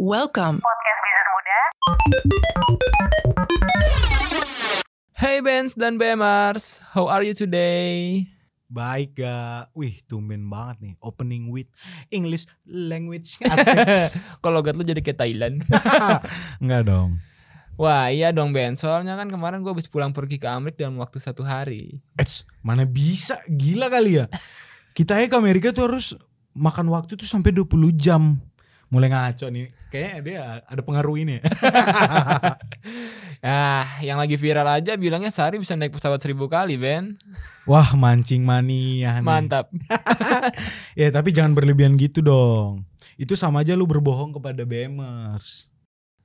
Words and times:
Welcome. 0.00 0.64
Podcast 0.64 1.00
Bisnis 1.04 1.28
Muda. 1.28 1.58
Hey 5.12 5.44
Benz 5.44 5.76
dan 5.76 6.00
Bemers, 6.00 6.80
how 6.96 7.04
are 7.04 7.20
you 7.20 7.36
today? 7.36 8.24
Baik 8.72 9.20
gak? 9.20 9.68
Wih 9.76 10.00
tumben 10.08 10.48
banget 10.48 10.76
nih 10.80 10.94
Opening 11.04 11.52
with 11.52 11.68
English 12.08 12.48
language 12.64 13.44
Kalau 14.40 14.64
logat 14.64 14.80
lu 14.80 14.88
jadi 14.88 15.04
kayak 15.04 15.20
Thailand. 15.20 15.68
Enggak 16.64 16.88
dong 16.88 17.20
Wah 17.76 18.08
iya 18.08 18.32
dong 18.32 18.56
Ben, 18.56 18.80
soalnya 18.80 19.20
kan 19.20 19.28
kemarin 19.28 19.60
gue 19.60 19.68
habis 19.68 19.84
pulang 19.84 20.16
pergi 20.16 20.40
ke 20.40 20.48
Amerika 20.48 20.88
dalam 20.88 20.96
waktu 20.96 21.20
satu 21.20 21.44
hari. 21.44 22.00
Eits, 22.16 22.48
Mana 22.64 22.88
bisa 22.88 23.36
Gila 23.52 23.92
kali 23.92 24.16
ya 24.16 24.32
Kita 24.96 25.20
ya 25.20 25.28
ke 25.28 25.36
Amerika 25.36 25.76
tuh 25.76 25.92
harus 25.92 26.16
Makan 26.56 26.88
waktu 26.88 27.20
tuh 27.20 27.28
sampai 27.28 27.52
20 27.52 27.68
jam 28.00 28.40
Mulai 28.90 29.08
ngaco 29.10 29.46
nih 29.54 29.70
Kayaknya 29.88 30.18
dia 30.22 30.40
ada 30.66 30.82
pengaruh 30.82 31.14
ini 31.14 31.38
ya 31.38 31.42
Ah, 33.40 33.86
yang 34.06 34.18
lagi 34.18 34.34
viral 34.34 34.66
aja 34.66 34.98
bilangnya 34.98 35.30
sehari 35.30 35.62
bisa 35.62 35.78
naik 35.78 35.94
pesawat 35.94 36.18
seribu 36.20 36.50
kali 36.50 36.74
Ben. 36.76 37.14
Wah 37.64 37.94
mancing 37.94 38.42
mania 38.42 39.22
nih. 39.22 39.24
Mantap. 39.24 39.70
Ya 41.00 41.08
tapi 41.14 41.30
jangan 41.30 41.54
berlebihan 41.54 41.94
gitu 41.96 42.20
dong 42.20 42.84
Itu 43.16 43.38
sama 43.38 43.62
aja 43.62 43.78
lu 43.78 43.86
berbohong 43.86 44.34
kepada 44.36 44.66
BMers 44.66 45.70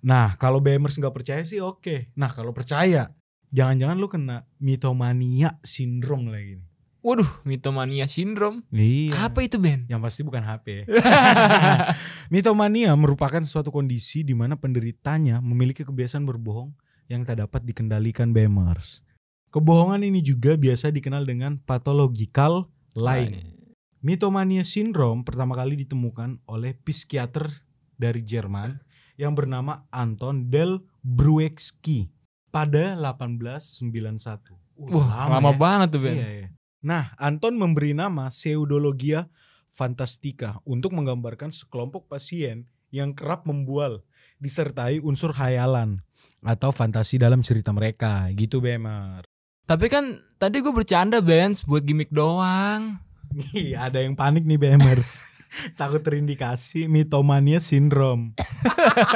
Nah 0.02 0.36
kalau 0.36 0.60
BMers 0.60 0.98
nggak 0.98 1.16
percaya 1.16 1.42
sih 1.46 1.62
oke 1.62 2.12
Nah 2.18 2.30
kalau 2.34 2.52
percaya 2.52 3.14
Jangan-jangan 3.54 3.96
lu 3.96 4.10
kena 4.12 4.44
mitomania 4.60 5.56
sindrom 5.64 6.28
lagi 6.28 6.60
nih 6.60 6.75
Waduh, 7.06 7.46
mitomania 7.46 8.10
syndrome. 8.10 8.66
Iya 8.74 9.30
Apa 9.30 9.46
itu 9.46 9.62
Ben? 9.62 9.86
Yang 9.86 10.02
pasti 10.10 10.22
bukan 10.26 10.42
HP. 10.42 10.90
Mitomania 12.34 12.98
merupakan 12.98 13.46
suatu 13.46 13.70
kondisi 13.70 14.26
di 14.26 14.34
mana 14.34 14.58
penderitanya 14.58 15.38
memiliki 15.38 15.86
kebiasaan 15.86 16.26
berbohong 16.26 16.74
yang 17.06 17.22
tak 17.22 17.46
dapat 17.46 17.62
dikendalikan 17.62 18.34
BMers. 18.34 19.06
Kebohongan 19.54 20.02
ini 20.02 20.26
juga 20.26 20.58
biasa 20.58 20.90
dikenal 20.90 21.30
dengan 21.30 21.62
pathological 21.62 22.74
lying. 22.98 23.54
Mitomania 24.02 24.66
syndrome 24.66 25.22
pertama 25.22 25.54
kali 25.54 25.86
ditemukan 25.86 26.42
oleh 26.50 26.74
psikiater 26.82 27.54
dari 28.02 28.26
Jerman 28.26 28.82
yang 29.22 29.38
bernama 29.38 29.86
Anton 29.94 30.50
Del 30.50 30.82
Brueski 31.06 32.10
pada 32.50 32.98
1891. 32.98 34.90
Wah, 34.90 35.30
lama, 35.30 35.54
ya. 35.54 35.56
banget 35.56 35.88
tuh 35.94 36.02
Ben. 36.02 36.18
Iya, 36.18 36.30
iya. 36.34 36.48
Nah, 36.86 37.18
Anton 37.18 37.58
memberi 37.58 37.98
nama 37.98 38.30
pseudologia 38.30 39.26
fantastika 39.74 40.62
untuk 40.70 40.94
menggambarkan 40.94 41.50
sekelompok 41.50 42.06
pasien 42.06 42.70
yang 42.94 43.18
kerap 43.18 43.50
membual 43.50 44.06
disertai 44.38 45.02
unsur 45.02 45.34
khayalan 45.34 46.06
atau 46.46 46.70
fantasi 46.70 47.18
dalam 47.18 47.42
cerita 47.42 47.74
mereka. 47.74 48.30
Gitu, 48.38 48.62
Bemer. 48.62 49.26
Tapi 49.66 49.90
kan 49.90 50.22
tadi 50.38 50.62
gue 50.62 50.70
bercanda 50.70 51.26
Ben, 51.26 51.58
buat 51.66 51.82
gimmick 51.82 52.14
doang. 52.14 53.02
Nih, 53.34 53.74
ada 53.74 54.06
yang 54.06 54.14
panik 54.14 54.46
nih, 54.46 54.62
Bemers. 54.62 55.26
Takut 55.82 56.06
terindikasi 56.06 56.86
mitomania 56.86 57.58
sindrom. 57.66 58.38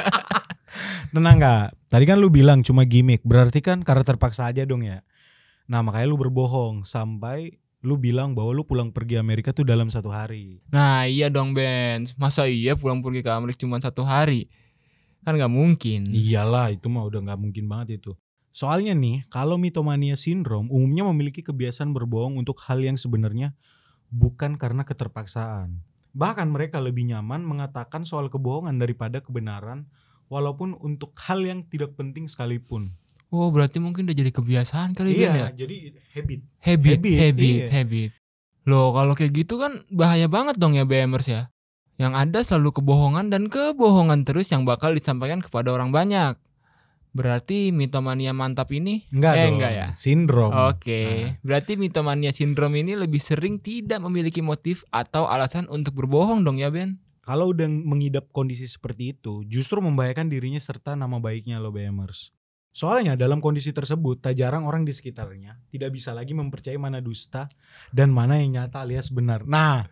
Tenang 1.13 1.37
nggak? 1.37 1.65
Tadi 1.85 2.03
kan 2.09 2.17
lu 2.17 2.33
bilang 2.33 2.65
cuma 2.65 2.81
gimmick, 2.89 3.21
berarti 3.21 3.61
kan 3.61 3.85
karena 3.85 4.01
terpaksa 4.01 4.49
aja 4.49 4.65
dong 4.65 4.81
ya. 4.81 5.05
Nah 5.69 5.85
makanya 5.85 6.09
lu 6.09 6.17
berbohong 6.17 6.81
sampai 6.81 7.61
lu 7.85 7.95
bilang 7.95 8.35
bahwa 8.35 8.51
lu 8.51 8.65
pulang 8.65 8.89
pergi 8.91 9.21
Amerika 9.21 9.53
tuh 9.53 9.63
dalam 9.63 9.87
satu 9.87 10.09
hari. 10.09 10.59
Nah 10.73 11.05
iya 11.05 11.29
dong 11.29 11.53
Ben, 11.53 12.09
masa 12.17 12.49
iya 12.49 12.75
pulang 12.75 12.99
pergi 12.99 13.21
ke 13.21 13.31
Amerika 13.31 13.61
cuma 13.63 13.77
satu 13.79 14.03
hari? 14.03 14.49
Kan 15.23 15.37
nggak 15.37 15.53
mungkin. 15.53 16.09
Iyalah 16.09 16.73
itu 16.73 16.89
mah 16.89 17.05
udah 17.05 17.21
nggak 17.21 17.39
mungkin 17.39 17.69
banget 17.69 18.01
itu. 18.01 18.17
Soalnya 18.49 18.97
nih 18.97 19.29
kalau 19.29 19.55
mitomania 19.61 20.17
sindrom 20.17 20.67
umumnya 20.73 21.05
memiliki 21.07 21.45
kebiasaan 21.45 21.93
berbohong 21.93 22.41
untuk 22.41 22.59
hal 22.65 22.81
yang 22.81 22.97
sebenarnya 22.97 23.53
bukan 24.09 24.57
karena 24.57 24.83
keterpaksaan. 24.83 25.85
Bahkan 26.17 26.49
mereka 26.49 26.81
lebih 26.81 27.05
nyaman 27.05 27.45
mengatakan 27.45 28.03
soal 28.03 28.33
kebohongan 28.33 28.81
daripada 28.81 29.21
kebenaran 29.21 29.85
walaupun 30.27 30.73
untuk 30.81 31.13
hal 31.29 31.45
yang 31.45 31.61
tidak 31.69 31.93
penting 31.93 32.25
sekalipun. 32.25 32.97
Oh 33.29 33.53
berarti 33.53 33.77
mungkin 33.77 34.09
udah 34.09 34.17
jadi 34.17 34.31
kebiasaan 34.33 34.97
kali 34.97 35.13
Ben 35.13 35.21
ya? 35.21 35.29
Iya, 35.29 35.47
jadi 35.53 35.75
habit. 36.17 36.39
Habit, 36.59 36.97
Habit, 36.97 37.17
habit, 37.21 37.45
iya. 37.61 37.67
habit. 37.69 38.11
Loh 38.65 38.89
kalau 38.91 39.13
kayak 39.13 39.33
gitu 39.37 39.61
kan 39.61 39.85
bahaya 39.89 40.25
banget 40.25 40.57
dong 40.57 40.73
ya 40.73 40.83
BMers 40.83 41.29
ya. 41.29 41.53
Yang 41.99 42.13
ada 42.15 42.39
selalu 42.41 42.81
kebohongan 42.81 43.29
dan 43.29 43.51
kebohongan 43.51 44.25
terus 44.25 44.49
yang 44.49 44.65
bakal 44.65 44.95
disampaikan 44.95 45.39
kepada 45.39 45.69
orang 45.69 45.93
banyak. 45.93 46.39
Berarti 47.09 47.73
mitomania 47.73 48.37
mantap 48.37 48.69
ini 48.69 49.01
Enggak 49.09 49.33
Eh, 49.33 49.41
dong. 49.45 49.53
enggak 49.57 49.71
ya? 49.73 49.87
Sindrom. 49.97 50.51
Oke, 50.53 51.35
berarti 51.41 51.73
mitomania 51.73 52.29
sindrom 52.29 52.69
ini 52.73 52.93
lebih 52.93 53.17
sering 53.17 53.57
tidak 53.57 53.97
memiliki 53.99 54.39
motif 54.39 54.85
atau 54.89 55.25
alasan 55.25 55.65
untuk 55.67 55.97
berbohong 55.97 56.45
dong 56.45 56.61
ya 56.61 56.69
Ben? 56.69 57.01
Kalau 57.25 57.53
udah 57.53 57.65
mengidap 57.65 58.29
kondisi 58.29 58.65
seperti 58.65 59.13
itu, 59.13 59.41
justru 59.45 59.81
membahayakan 59.81 60.29
dirinya 60.29 60.57
serta 60.57 60.93
nama 60.93 61.17
baiknya 61.17 61.57
lo 61.57 61.69
BMers. 61.69 62.29
Soalnya 62.79 63.19
dalam 63.19 63.43
kondisi 63.43 63.75
tersebut, 63.75 64.23
tak 64.23 64.39
jarang 64.39 64.63
orang 64.63 64.87
di 64.87 64.95
sekitarnya 64.95 65.59
tidak 65.67 65.91
bisa 65.91 66.15
lagi 66.15 66.31
mempercayai 66.31 66.79
mana 66.79 67.03
dusta 67.03 67.51
dan 67.91 68.07
mana 68.07 68.39
yang 68.39 68.55
nyata 68.55 68.87
alias 68.87 69.11
benar. 69.11 69.43
Nah, 69.43 69.83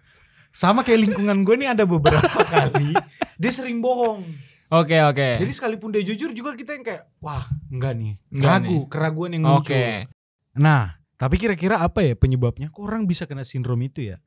sama 0.55 0.87
kayak 0.87 1.11
lingkungan 1.11 1.43
gue 1.43 1.55
nih 1.59 1.75
ada 1.75 1.83
beberapa 1.83 2.39
kali 2.55 2.95
dia 3.35 3.51
sering 3.51 3.83
bohong. 3.83 4.23
Oke 4.71 5.03
oke. 5.03 5.35
Jadi 5.35 5.51
sekalipun 5.51 5.91
dia 5.91 5.99
jujur 5.99 6.31
juga 6.31 6.55
kita 6.55 6.79
yang 6.79 6.87
kayak, 6.87 7.03
wah 7.19 7.43
enggak 7.67 7.91
nih, 7.99 8.13
Enggak 8.31 8.55
ragu, 8.55 8.79
keraguan 8.87 9.35
yang 9.35 9.43
muncul. 9.43 9.75
Oke. 9.75 10.07
Nah, 10.55 10.95
tapi 11.19 11.35
kira-kira 11.35 11.83
apa 11.83 12.07
ya 12.07 12.15
penyebabnya? 12.15 12.71
Kok 12.71 12.87
orang 12.87 13.03
bisa 13.03 13.27
kena 13.27 13.43
sindrom 13.43 13.83
itu 13.83 14.15
ya? 14.15 14.23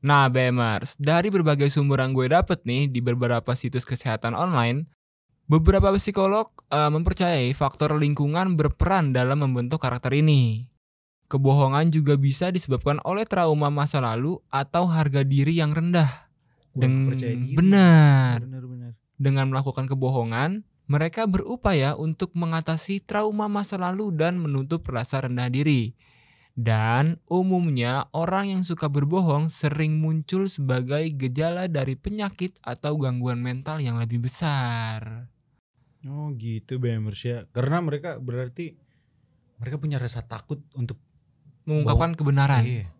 Nah, 0.00 0.32
BMers, 0.32 0.96
dari 0.96 1.28
berbagai 1.28 1.68
sumber 1.68 2.00
yang 2.00 2.16
gue 2.16 2.24
dapet 2.32 2.64
nih 2.64 2.88
di 2.88 3.04
beberapa 3.04 3.52
situs 3.52 3.84
kesehatan 3.84 4.32
online, 4.32 4.88
beberapa 5.46 5.90
psikolog 5.96 6.50
eh, 6.70 6.90
mempercayai 6.90 7.50
faktor 7.54 7.96
lingkungan 7.96 8.54
berperan 8.58 9.14
dalam 9.14 9.42
membentuk 9.42 9.82
karakter 9.82 10.14
ini. 10.16 10.68
Kebohongan 11.32 11.88
juga 11.88 12.20
bisa 12.20 12.52
disebabkan 12.52 13.00
oleh 13.08 13.24
trauma 13.24 13.72
masa 13.72 14.04
lalu 14.04 14.36
atau 14.52 14.84
harga 14.84 15.24
diri 15.24 15.56
yang 15.56 15.72
rendah. 15.72 16.28
Kurang 16.76 16.80
Deng- 16.80 17.06
percaya 17.08 17.34
diri. 17.36 17.56
benar. 17.56 18.36
Benar-benar. 18.44 18.92
Dengan 19.16 19.46
melakukan 19.48 19.88
kebohongan, 19.88 20.66
mereka 20.90 21.24
berupaya 21.24 21.96
untuk 21.96 22.36
mengatasi 22.36 23.00
trauma 23.00 23.48
masa 23.48 23.80
lalu 23.80 24.12
dan 24.12 24.36
menutup 24.36 24.84
rasa 24.92 25.24
rendah 25.24 25.48
diri. 25.48 25.96
Dan 26.52 27.16
umumnya 27.32 28.12
orang 28.12 28.52
yang 28.52 28.62
suka 28.62 28.92
berbohong 28.92 29.48
sering 29.48 29.96
muncul 30.04 30.52
sebagai 30.52 31.08
gejala 31.16 31.64
dari 31.64 31.96
penyakit 31.96 32.60
atau 32.60 33.00
gangguan 33.00 33.40
mental 33.40 33.80
yang 33.80 33.96
lebih 33.96 34.20
besar. 34.20 35.32
Oh 36.04 36.28
gitu 36.36 36.76
BMers 36.76 37.22
ya. 37.24 37.38
Karena 37.56 37.80
mereka 37.80 38.20
berarti 38.20 38.76
mereka 39.62 39.80
punya 39.80 39.96
rasa 39.96 40.20
takut 40.26 40.60
untuk 40.76 41.00
Mengungkapkan 41.62 42.18
kebenaran. 42.18 42.62
Iya. 42.66 42.90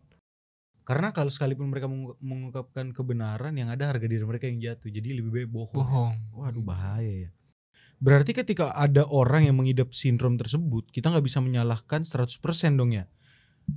Karena 0.82 1.14
kalau 1.14 1.30
sekalipun 1.30 1.70
mereka 1.70 1.86
mengu- 1.86 2.18
mengungkapkan 2.22 2.90
kebenaran 2.90 3.54
yang 3.54 3.70
ada 3.70 3.90
harga 3.90 4.06
diri 4.06 4.22
mereka 4.22 4.46
yang 4.50 4.58
jatuh. 4.62 4.90
Jadi 4.90 5.18
lebih 5.18 5.30
baik 5.30 5.48
bohong. 5.50 5.78
Bohong. 5.78 6.14
Waduh 6.34 6.62
bahaya 6.62 7.28
ya. 7.28 7.30
Berarti 8.02 8.34
ketika 8.34 8.74
ada 8.74 9.06
orang 9.06 9.46
yang 9.46 9.62
mengidap 9.62 9.94
sindrom 9.94 10.34
tersebut, 10.34 10.90
kita 10.90 11.10
nggak 11.10 11.22
bisa 11.22 11.38
menyalahkan 11.38 12.02
100% 12.02 12.74
dong 12.74 12.90
ya. 12.90 13.06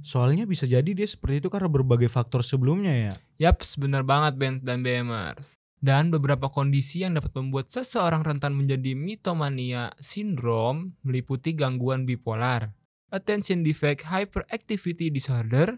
Soalnya 0.06 0.46
bisa 0.46 0.69
jadi 0.69 0.85
dia 0.85 1.07
seperti 1.07 1.46
itu 1.46 1.50
karena 1.50 1.69
berbagai 1.72 2.09
faktor 2.09 2.46
sebelumnya 2.46 3.12
ya. 3.12 3.13
Yaps, 3.50 3.78
benar 3.81 4.06
banget 4.06 4.38
Ben 4.38 4.53
dan 4.62 4.85
BMers. 4.85 5.57
Dan 5.81 6.09
beberapa 6.09 6.50
kondisi 6.50 7.06
yang 7.06 7.20
dapat 7.20 7.35
membuat 7.37 7.70
seseorang 7.70 8.26
rentan 8.26 8.58
menjadi 8.58 8.97
mitomania 8.97 9.93
sindrom 10.02 10.97
meliputi 11.05 11.53
gangguan 11.53 12.09
bipolar, 12.09 12.73
attention 13.14 13.61
defect 13.61 14.09
hyperactivity 14.09 15.14
disorder, 15.14 15.78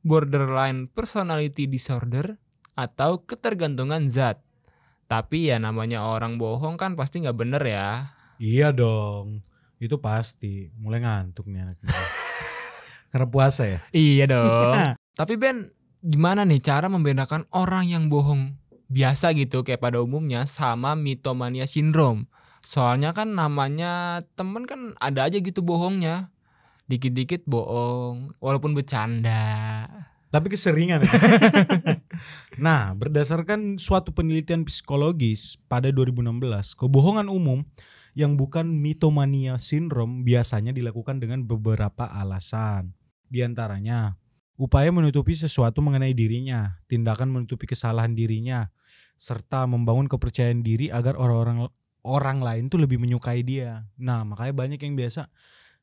borderline 0.00 0.88
personality 0.88 1.68
disorder, 1.68 2.40
atau 2.72 3.20
ketergantungan 3.22 4.08
zat. 4.08 4.40
Tapi 5.04 5.52
ya 5.52 5.60
namanya 5.60 6.08
orang 6.08 6.40
bohong 6.40 6.80
kan 6.80 6.96
pasti 6.96 7.20
nggak 7.20 7.36
bener 7.36 7.62
ya. 7.62 8.16
Iya 8.40 8.72
dong. 8.72 9.44
Itu 9.76 10.00
pasti. 10.00 10.72
Mulai 10.80 11.04
ngantuk 11.04 11.46
nih 11.52 11.68
anaknya. 11.68 11.92
karena 13.14 13.30
puasa 13.30 13.62
ya. 13.62 13.78
Iya 13.94 14.26
dong. 14.26 14.74
Tapi 15.22 15.38
Ben, 15.38 15.70
gimana 16.02 16.42
nih 16.42 16.58
cara 16.58 16.90
membedakan 16.90 17.46
orang 17.54 17.86
yang 17.86 18.10
bohong 18.10 18.58
biasa 18.90 19.30
gitu 19.38 19.62
kayak 19.62 19.78
pada 19.78 20.02
umumnya 20.02 20.50
sama 20.50 20.98
mitomania 20.98 21.70
sindrom? 21.70 22.26
Soalnya 22.66 23.14
kan 23.14 23.38
namanya 23.38 24.26
temen 24.34 24.66
kan 24.66 24.98
ada 24.98 25.30
aja 25.30 25.38
gitu 25.38 25.62
bohongnya. 25.62 26.34
Dikit-dikit 26.90 27.46
bohong, 27.46 28.34
walaupun 28.42 28.74
bercanda. 28.74 29.86
Tapi 30.34 30.50
keseringan 30.50 31.06
ya. 31.06 31.12
Nah, 32.66 32.98
berdasarkan 32.98 33.78
suatu 33.78 34.10
penelitian 34.10 34.66
psikologis 34.66 35.62
pada 35.70 35.94
2016, 35.94 36.74
kebohongan 36.74 37.30
umum 37.30 37.62
yang 38.18 38.34
bukan 38.34 38.66
mitomania 38.66 39.58
sindrom 39.62 40.26
biasanya 40.26 40.74
dilakukan 40.74 41.22
dengan 41.22 41.46
beberapa 41.46 42.10
alasan. 42.10 42.94
Di 43.28 43.42
antaranya, 43.42 44.14
upaya 44.54 44.90
menutupi 44.94 45.34
sesuatu 45.34 45.82
mengenai 45.82 46.14
dirinya, 46.14 46.78
tindakan 46.86 47.30
menutupi 47.34 47.66
kesalahan 47.66 48.14
dirinya, 48.14 48.70
serta 49.18 49.64
membangun 49.66 50.06
kepercayaan 50.06 50.62
diri 50.62 50.90
agar 50.90 51.14
orang-orang 51.18 51.70
orang 52.04 52.38
lain 52.44 52.64
tuh 52.68 52.78
lebih 52.82 53.00
menyukai 53.00 53.40
dia. 53.40 53.88
Nah, 53.96 54.22
makanya 54.22 54.52
banyak 54.52 54.80
yang 54.80 54.94
biasa 54.94 55.32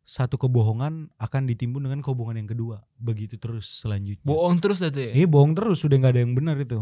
satu 0.01 0.38
kebohongan 0.38 1.13
akan 1.17 1.41
ditimbun 1.45 1.85
dengan 1.85 2.01
kebohongan 2.01 2.45
yang 2.45 2.49
kedua. 2.49 2.85
Begitu 2.97 3.38
terus 3.38 3.69
selanjutnya. 3.81 4.25
Bohong 4.25 4.57
terus 4.61 4.81
itu 4.81 4.97
ya. 4.97 5.11
Eh 5.13 5.25
bohong 5.29 5.53
terus 5.53 5.81
sudah 5.81 5.97
nggak 5.97 6.13
ada 6.17 6.21
yang 6.21 6.33
benar 6.33 6.57
itu. 6.57 6.77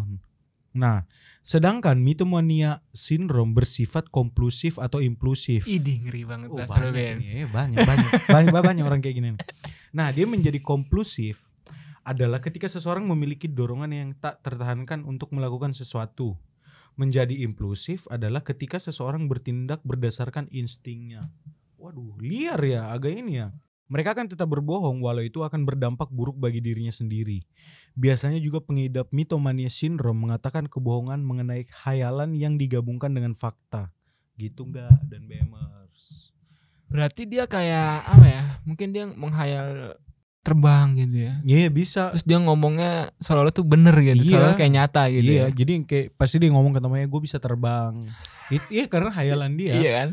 Nah, 0.69 1.03
sedangkan 1.41 1.97
mitomania 1.97 2.85
sindrom 2.94 3.57
bersifat 3.57 4.07
kompulsif 4.13 4.77
atau 4.77 5.01
impulsif. 5.01 5.65
Idih 5.65 6.06
ngeri 6.06 6.23
banget 6.29 6.47
Oh, 6.53 6.61
banyak 6.61 6.94
Ben. 6.94 7.17
ini, 7.19 7.44
eh, 7.44 7.47
banyak 7.50 7.79
banyak 7.83 8.09
banyak 8.29 8.53
banyak 8.53 8.83
orang 8.85 9.01
kayak 9.01 9.15
gini. 9.17 9.29
nih. 9.33 9.39
Nah, 9.89 10.13
dia 10.13 10.30
menjadi 10.30 10.62
kompulsif 10.62 11.50
adalah 12.06 12.41
ketika 12.41 12.65
seseorang 12.65 13.06
memiliki 13.06 13.45
dorongan 13.45 13.91
yang 13.94 14.12
tak 14.18 14.41
tertahankan 14.41 15.06
untuk 15.06 15.30
melakukan 15.33 15.74
sesuatu. 15.74 16.38
Menjadi 17.00 17.31
impulsif 17.45 18.09
adalah 18.12 18.44
ketika 18.44 18.75
seseorang 18.75 19.31
bertindak 19.31 19.80
berdasarkan 19.88 20.51
instingnya. 20.51 21.31
Waduh, 21.80 22.19
liar 22.19 22.59
ya, 22.59 22.91
agak 22.91 23.13
ini 23.15 23.39
ya. 23.39 23.56
Mereka 23.89 24.13
akan 24.13 24.30
tetap 24.30 24.45
berbohong 24.53 25.01
walau 25.01 25.25
itu 25.25 25.41
akan 25.41 25.65
berdampak 25.65 26.13
buruk 26.13 26.38
bagi 26.38 26.62
dirinya 26.62 26.94
sendiri. 26.94 27.42
Biasanya 27.97 28.38
juga 28.38 28.62
pengidap 28.62 29.09
mitomania 29.09 29.71
sindrom 29.71 30.21
mengatakan 30.21 30.69
kebohongan 30.69 31.25
mengenai 31.25 31.65
khayalan 31.65 32.38
yang 32.38 32.62
digabungkan 32.62 33.09
dengan 33.09 33.33
fakta. 33.33 33.89
Gitu 34.38 34.69
enggak 34.69 34.94
dan 35.09 35.25
BMers. 35.25 36.38
Berarti 36.89 37.30
dia 37.30 37.45
kayak 37.45 37.91
apa 38.06 38.25
ya? 38.25 38.44
Mungkin 38.65 38.88
dia 38.89 39.06
menghayal 39.06 39.94
terbang 40.41 40.97
gitu 40.97 41.18
ya. 41.30 41.33
Iya 41.45 41.69
bisa. 41.69 42.09
Terus 42.15 42.25
dia 42.25 42.41
ngomongnya 42.41 43.13
seolah-olah 43.21 43.53
tuh 43.53 43.68
bener 43.68 43.94
gitu, 44.01 44.33
Iya. 44.33 44.41
seolah 44.41 44.56
kayak 44.57 44.74
nyata 44.74 45.03
gitu. 45.13 45.30
iya, 45.30 45.45
ya. 45.45 45.47
jadi 45.53 45.74
kayak 45.86 46.18
pasti 46.18 46.41
dia 46.41 46.50
ngomong 46.50 46.74
ke 46.74 46.81
temannya 46.81 47.06
gue 47.06 47.21
bisa 47.21 47.38
terbang. 47.38 48.09
It, 48.50 48.63
iya 48.74 48.89
karena 48.89 49.13
khayalan 49.13 49.53
dia. 49.53 49.74
Iya 49.77 49.91
kan? 50.01 50.09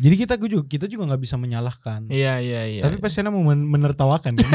Jadi 0.00 0.14
kita 0.16 0.34
gue 0.40 0.48
juga 0.48 0.64
kita 0.64 0.86
juga 0.88 1.12
nggak 1.12 1.22
bisa 1.26 1.36
menyalahkan. 1.36 2.08
Iya 2.08 2.40
iya 2.40 2.62
iya. 2.70 2.82
Tapi 2.86 3.02
pasti 3.02 3.20
mau 3.26 3.42
men- 3.42 3.66
menertawakan 3.68 4.38
kan. 4.38 4.48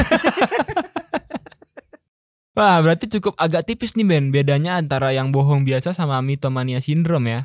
Wah, 2.56 2.80
berarti 2.80 3.04
cukup 3.12 3.36
agak 3.36 3.68
tipis 3.68 3.92
nih 3.92 4.08
Ben 4.08 4.32
bedanya 4.32 4.80
antara 4.80 5.12
yang 5.12 5.28
bohong 5.28 5.68
biasa 5.68 5.92
sama 5.92 6.24
mitomania 6.24 6.80
sindrom 6.80 7.28
ya. 7.28 7.44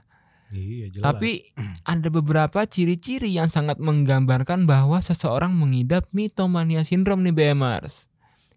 Iya 0.54 0.88
jelas. 0.92 1.06
Tapi 1.08 1.52
ada 1.84 2.08
beberapa 2.12 2.64
ciri-ciri 2.68 3.32
yang 3.32 3.48
sangat 3.48 3.80
menggambarkan 3.80 4.68
bahwa 4.68 5.00
seseorang 5.00 5.56
mengidap 5.56 6.08
mitomania 6.12 6.84
sindrom 6.86 7.24
nih 7.26 7.36
BMers. 7.36 8.08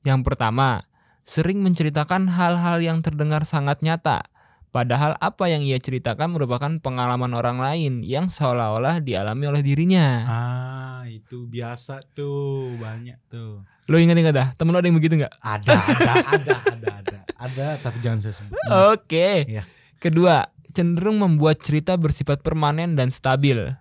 Yang 0.05 0.21
pertama, 0.27 0.85
sering 1.25 1.65
menceritakan 1.65 2.29
hal-hal 2.29 2.79
yang 2.85 3.01
terdengar 3.01 3.49
sangat 3.49 3.81
nyata. 3.81 4.29
Padahal 4.75 5.15
apa 5.23 5.47
yang 5.47 5.63
ia 5.63 5.79
ceritakan 5.79 6.35
merupakan 6.35 6.67
pengalaman 6.83 7.31
orang 7.39 7.63
lain 7.63 8.03
yang 8.03 8.27
seolah-olah 8.27 8.99
dialami 8.99 9.47
oleh 9.47 9.63
dirinya. 9.63 10.27
ah 10.27 10.85
itu 11.07 11.47
biasa 11.47 12.03
tuh 12.11 12.75
banyak 12.83 13.15
tuh. 13.31 13.63
Lo 13.87 13.97
ingat-ingat 14.03 14.35
dah, 14.35 14.49
temen 14.59 14.75
lo 14.75 14.83
ada 14.83 14.89
yang 14.91 14.99
begitu 14.99 15.15
nggak? 15.15 15.31
Ada 15.39 15.73
ada 15.79 16.13
ada 16.27 16.55
ada 16.59 16.91
ada 16.91 17.19
ada 17.39 17.67
tapi 17.79 18.03
jangan 18.03 18.19
saya 18.19 18.35
sebut. 18.35 18.59
Oke. 18.91 19.47
Iya. 19.47 19.63
Kedua, 20.03 20.43
cenderung 20.75 21.23
membuat 21.23 21.63
cerita 21.63 21.95
bersifat 21.95 22.43
permanen 22.43 22.99
dan 22.99 23.15
stabil. 23.15 23.73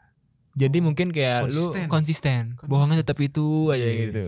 Jadi 0.53 0.77
mungkin 0.79 1.09
kayak 1.09 1.49
Konsisten. 1.49 1.83
lu 1.83 1.89
konsisten, 1.89 2.43
Konsisten. 2.53 2.69
bohongnya 2.69 2.97
tetap 3.01 3.17
itu 3.17 3.73
aja 3.73 3.81
Iya. 3.81 3.93
gitu. 4.05 4.25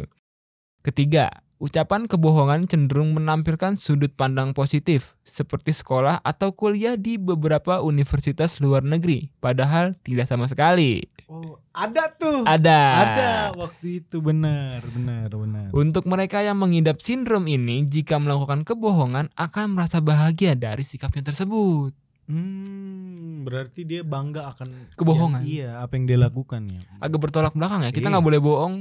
Ketiga, 0.82 1.30
ucapan 1.58 2.10
kebohongan 2.10 2.66
cenderung 2.66 3.14
menampilkan 3.14 3.78
sudut 3.78 4.10
pandang 4.14 4.58
positif 4.58 5.14
seperti 5.22 5.74
sekolah 5.74 6.22
atau 6.22 6.54
kuliah 6.54 6.98
di 6.98 7.22
beberapa 7.22 7.82
universitas 7.82 8.58
luar 8.58 8.82
negeri, 8.82 9.30
padahal 9.38 9.94
tidak 10.02 10.26
sama 10.26 10.50
sekali. 10.50 11.06
Oh, 11.26 11.58
ada 11.74 12.06
tuh. 12.14 12.46
Ada. 12.46 12.82
Ada 13.02 13.32
waktu 13.58 14.06
itu 14.06 14.22
benar 14.22 14.86
benar 14.94 15.30
benar. 15.34 15.74
Untuk 15.74 16.06
mereka 16.06 16.46
yang 16.46 16.62
mengidap 16.62 17.02
sindrom 17.02 17.50
ini, 17.50 17.82
jika 17.86 18.22
melakukan 18.22 18.62
kebohongan 18.62 19.34
akan 19.34 19.74
merasa 19.74 19.98
bahagia 20.06 20.54
dari 20.54 20.86
sikapnya 20.86 21.34
tersebut. 21.34 21.98
Hmm, 22.26 23.44
berarti 23.44 23.86
dia 23.86 24.02
bangga 24.02 24.50
akan 24.50 24.98
Kebohongan. 24.98 25.42
iya, 25.46 25.80
apa 25.80 25.94
yang 25.94 26.06
dia 26.06 26.18
lakukan 26.18 26.66
ya. 26.66 26.82
Agak 26.98 27.22
bertolak 27.22 27.54
belakang 27.54 27.82
ya. 27.82 27.92
Kita 27.94 28.10
Iya. 28.10 28.14
nggak 28.18 28.26
boleh 28.26 28.42
bohong. 28.42 28.76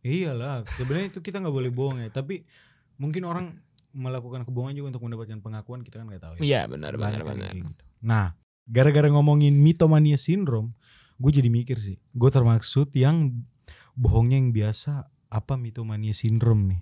Iyalah, 0.00 0.62
sebenarnya 0.68 1.06
itu 1.10 1.18
kita 1.18 1.40
nggak 1.40 1.50
boleh 1.52 1.72
bohong 1.72 1.98
ya. 1.98 2.08
Tapi 2.08 2.44
mungkin 2.96 3.24
orang 3.24 3.46
melakukan 3.90 4.44
kebohongan 4.44 4.76
juga 4.76 4.88
untuk 4.92 5.02
mendapatkan 5.04 5.40
pengakuan 5.40 5.80
kita 5.80 5.98
kan 5.98 6.06
nggak 6.06 6.22
tahu 6.22 6.32
ya. 6.36 6.40
Iya 6.40 6.60
benar 6.68 6.92
benar 6.94 7.22
benar. 7.24 7.50
gitu. 7.50 7.82
Nah, 8.04 8.36
gara-gara 8.64 9.08
ngomongin 9.08 9.56
mitomania 9.56 10.20
sindrom, 10.20 10.76
gue 11.16 11.32
jadi 11.32 11.48
mikir 11.48 11.80
sih. 11.80 11.96
Gue 12.12 12.28
termaksud 12.28 12.92
yang 12.92 13.32
bohongnya 13.92 14.36
yang 14.36 14.52
biasa 14.52 15.08
apa 15.26 15.56
mitomania 15.56 16.12
sindrom 16.12 16.68
nih. 16.68 16.80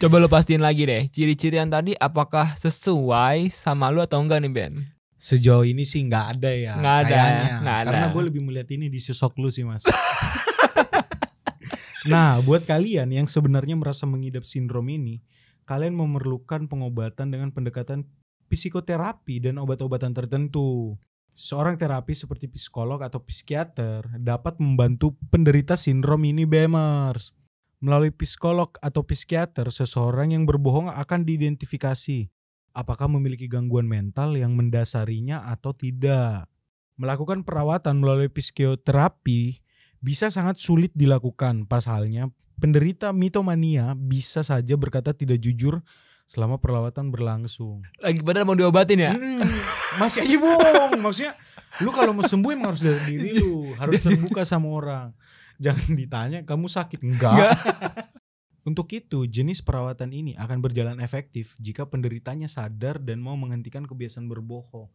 Coba 0.00 0.22
lo 0.22 0.28
pastiin 0.30 0.62
lagi 0.62 0.86
deh, 0.86 1.08
ciri-ciri 1.10 1.58
yang 1.58 1.70
tadi 1.70 1.92
apakah 1.98 2.54
sesuai 2.60 3.50
sama 3.50 3.90
lu 3.90 4.02
atau 4.02 4.22
enggak 4.22 4.42
nih 4.42 4.52
Ben? 4.52 4.72
Sejauh 5.16 5.64
ini 5.64 5.82
sih 5.88 6.04
nggak 6.04 6.26
ada 6.36 6.50
ya. 6.52 6.74
Nggak 6.76 6.96
ada, 7.02 7.08
kayaknya. 7.08 7.54
nggak 7.64 7.78
ada. 7.80 7.88
Karena 7.88 8.06
gue 8.12 8.22
lebih 8.28 8.42
melihat 8.44 8.68
ini 8.76 8.86
di 8.92 9.00
sosok 9.00 9.40
lu 9.40 9.48
sih 9.48 9.64
mas. 9.64 9.82
nah, 12.12 12.38
buat 12.44 12.68
kalian 12.68 13.08
yang 13.10 13.26
sebenarnya 13.26 13.74
merasa 13.80 14.04
mengidap 14.04 14.44
sindrom 14.44 14.86
ini, 14.92 15.24
kalian 15.64 15.96
memerlukan 15.96 16.68
pengobatan 16.68 17.32
dengan 17.32 17.48
pendekatan 17.50 18.04
psikoterapi 18.52 19.40
dan 19.40 19.56
obat-obatan 19.56 20.12
tertentu. 20.12 21.00
Seorang 21.36 21.76
terapi 21.76 22.16
seperti 22.16 22.48
psikolog 22.48 23.00
atau 23.04 23.20
psikiater 23.20 24.08
dapat 24.20 24.56
membantu 24.56 25.16
penderita 25.28 25.76
sindrom 25.76 26.24
ini 26.24 26.48
BMers. 26.48 27.45
Melalui 27.86 28.10
psikolog 28.10 28.74
atau 28.82 29.06
psikiater, 29.06 29.70
seseorang 29.70 30.34
yang 30.34 30.42
berbohong 30.42 30.90
akan 30.90 31.22
diidentifikasi 31.22 32.26
apakah 32.74 33.06
memiliki 33.06 33.46
gangguan 33.46 33.86
mental 33.86 34.34
yang 34.34 34.58
mendasarinya 34.58 35.46
atau 35.46 35.70
tidak. 35.70 36.50
Melakukan 36.98 37.46
perawatan 37.46 38.02
melalui 38.02 38.26
psikoterapi 38.26 39.62
bisa 40.02 40.34
sangat 40.34 40.58
sulit 40.58 40.90
dilakukan. 40.98 41.70
Pasalnya, 41.70 42.26
penderita 42.58 43.14
mitomania 43.14 43.94
bisa 43.94 44.42
saja 44.42 44.74
berkata 44.74 45.14
tidak 45.14 45.38
jujur 45.38 45.78
selama 46.26 46.58
perawatan 46.58 47.14
berlangsung. 47.14 47.86
Lagi 48.02 48.18
padahal 48.18 48.50
mau 48.50 48.58
diobatin 48.58 48.98
ya? 48.98 49.14
Mm, 49.14 49.46
masih 50.02 50.26
aja 50.26 50.36
bohong. 50.42 50.98
Maksudnya, 50.98 51.38
lu 51.86 51.94
kalau 51.94 52.18
mau 52.18 52.26
sembuh 52.26 52.50
emang 52.50 52.74
harus 52.74 52.82
dari 52.82 52.98
diri 53.06 53.38
lu, 53.38 53.78
harus 53.78 54.02
terbuka 54.04 54.42
sama 54.42 54.74
orang. 54.74 55.14
Jangan 55.64 55.90
ditanya 55.96 56.38
kamu 56.44 56.66
sakit 56.68 57.00
enggak. 57.02 57.56
Untuk 58.68 58.90
itu, 58.90 59.30
jenis 59.30 59.62
perawatan 59.62 60.10
ini 60.10 60.34
akan 60.34 60.58
berjalan 60.58 60.98
efektif 60.98 61.54
jika 61.62 61.86
penderitanya 61.86 62.50
sadar 62.50 62.98
dan 62.98 63.22
mau 63.22 63.38
menghentikan 63.38 63.86
kebiasaan 63.86 64.26
berbohong. 64.26 64.90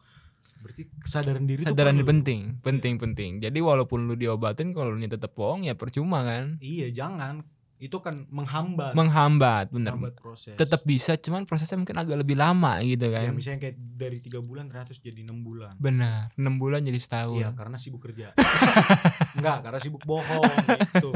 Berarti 0.60 0.92
kesadaran 1.00 1.48
diri 1.48 1.64
itu 1.64 1.72
Sadaran 1.72 1.98
perlu. 2.04 2.10
penting, 2.12 2.40
penting, 2.60 3.00
penting. 3.00 3.32
Jadi 3.40 3.64
walaupun 3.64 4.12
lu 4.12 4.20
diobatin, 4.20 4.76
kalau 4.76 4.92
lu 4.92 5.00
tetap 5.08 5.32
bohong 5.34 5.64
ya 5.66 5.74
percuma 5.80 6.22
kan? 6.28 6.60
Iya, 6.60 6.92
jangan. 6.92 7.48
Itu 7.82 7.98
kan 7.98 8.30
menghambat, 8.30 8.94
Menghambat, 8.94 9.74
bener. 9.74 9.98
menghambat 9.98 10.14
proses. 10.22 10.54
Tetap 10.54 10.86
bisa, 10.86 11.18
cuman 11.18 11.50
prosesnya 11.50 11.82
mungkin 11.82 11.98
agak 11.98 12.14
lebih 12.22 12.38
lama 12.38 12.78
gitu 12.86 13.10
ya, 13.10 13.26
kan? 13.26 13.34
misalnya 13.34 13.58
kayak 13.66 13.76
dari 13.98 14.22
tiga 14.22 14.38
bulan 14.38 14.70
ternyata 14.70 14.94
jadi 14.94 15.26
enam 15.26 15.42
bulan. 15.42 15.74
Benar, 15.82 16.30
6 16.38 16.62
bulan 16.62 16.86
jadi 16.86 17.00
setahun. 17.02 17.42
Iya, 17.42 17.50
karena 17.58 17.82
sibuk 17.82 18.06
kerja. 18.06 18.38
Enggak, 19.42 19.66
karena 19.66 19.80
sibuk 19.82 20.06
bohong 20.06 20.46
gitu. 20.94 21.10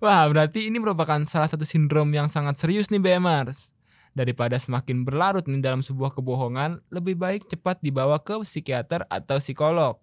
Wah, 0.00 0.24
berarti 0.32 0.72
ini 0.72 0.80
merupakan 0.80 1.20
salah 1.28 1.52
satu 1.52 1.68
sindrom 1.68 2.08
yang 2.16 2.32
sangat 2.32 2.56
serius 2.56 2.88
nih 2.88 2.96
BMers. 2.96 3.76
Daripada 4.10 4.56
semakin 4.56 5.04
berlarut 5.04 5.44
nih 5.46 5.60
dalam 5.60 5.84
sebuah 5.84 6.16
kebohongan, 6.16 6.80
lebih 6.88 7.14
baik 7.14 7.44
cepat 7.46 7.78
dibawa 7.84 8.16
ke 8.24 8.40
psikiater 8.40 9.04
atau 9.06 9.36
psikolog. 9.36 10.00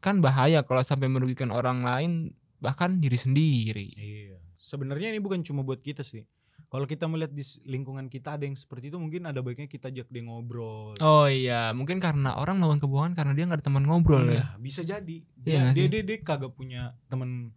Kan 0.00 0.24
bahaya 0.24 0.64
kalau 0.64 0.80
sampai 0.80 1.12
merugikan 1.12 1.52
orang 1.52 1.84
lain, 1.84 2.32
bahkan 2.64 2.96
diri 2.96 3.20
sendiri. 3.20 3.88
Iya. 3.92 4.47
Sebenarnya 4.58 5.14
ini 5.14 5.22
bukan 5.22 5.40
cuma 5.40 5.62
buat 5.62 5.78
kita 5.78 6.02
sih. 6.02 6.26
Kalau 6.68 6.84
kita 6.84 7.08
melihat 7.08 7.32
di 7.32 7.40
lingkungan 7.64 8.10
kita 8.10 8.36
ada 8.36 8.44
yang 8.44 8.52
seperti 8.52 8.92
itu 8.92 8.98
mungkin 9.00 9.24
ada 9.24 9.40
baiknya 9.40 9.70
kita 9.70 9.88
ajak 9.88 10.10
dia 10.10 10.22
ngobrol. 10.26 10.98
Oh 11.00 11.24
iya, 11.24 11.72
mungkin 11.72 11.96
karena 11.96 12.36
orang 12.36 12.60
melakukan 12.60 12.82
kebohongan 12.84 13.14
karnya 13.16 13.34
dia 13.38 13.44
nggak 13.48 13.62
ada 13.62 13.66
teman 13.70 13.84
ngobrol 13.88 14.26
ya. 14.28 14.34
Iya, 14.34 14.46
bisa 14.60 14.82
jadi. 14.84 15.16
Iya 15.24 15.40
Dia, 15.40 15.58
nggak 15.64 15.74
dia, 15.78 15.86
dia 15.88 16.02
dia 16.04 16.18
kagak 16.20 16.52
punya 16.52 16.92
teman 17.08 17.54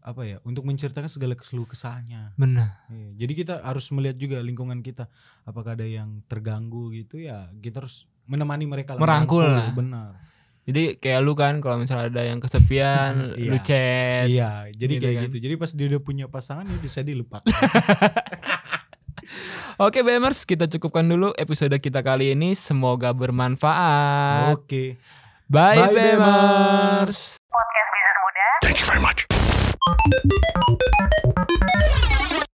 apa 0.00 0.24
ya 0.24 0.38
untuk 0.46 0.64
menceritakan 0.64 1.10
segala 1.10 1.34
ke 1.36 1.44
seluruh 1.44 1.68
kesahnya. 1.68 2.32
Benar. 2.40 2.88
Iya, 2.88 3.26
Jadi 3.26 3.32
kita 3.36 3.54
harus 3.60 3.84
melihat 3.92 4.16
juga 4.16 4.38
lingkungan 4.40 4.80
kita 4.80 5.10
apakah 5.44 5.76
ada 5.76 5.84
yang 5.84 6.24
terganggu 6.30 6.88
gitu 6.94 7.20
ya 7.20 7.50
kita 7.60 7.84
harus 7.84 8.08
menemani 8.24 8.64
mereka 8.64 8.96
lah, 8.96 9.02
Merangkul 9.02 9.44
lah. 9.44 9.74
benar 9.76 10.10
jadi 10.68 11.00
kayak 11.00 11.20
lu 11.24 11.32
kan 11.32 11.64
kalau 11.64 11.80
misalnya 11.80 12.12
ada 12.12 12.22
yang 12.28 12.44
kesepian 12.44 13.32
iya. 13.40 13.48
lu 13.48 13.56
iya, 13.56 13.64
chat 13.64 14.24
iya 14.28 14.50
jadi 14.76 14.92
gitu 15.00 15.04
kayak 15.08 15.16
kan. 15.16 15.24
gitu. 15.32 15.36
Jadi 15.48 15.54
pas 15.56 15.70
dia 15.72 15.86
udah 15.88 16.00
punya 16.04 16.26
pasangan 16.28 16.68
ya 16.68 16.76
bisa 16.76 17.00
dilupakan. 17.00 17.48
Oke 19.88 20.04
BMers 20.04 20.44
kita 20.44 20.68
cukupkan 20.68 21.08
dulu 21.08 21.32
episode 21.40 21.72
kita 21.80 22.04
kali 22.04 22.36
ini. 22.36 22.52
Semoga 22.52 23.16
bermanfaat. 23.16 24.52
Oke. 24.60 25.00
Bye, 25.48 25.80
Bye 25.80 25.96
BMers 25.96 27.40
Podcast 27.48 27.88
Bisnis 27.88 28.18
Muda. 28.20 28.46
Thank 28.60 28.76
you 28.76 28.84
very 28.84 29.00
much. 29.00 29.24